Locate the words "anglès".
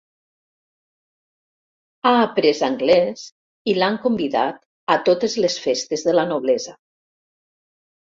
2.69-3.27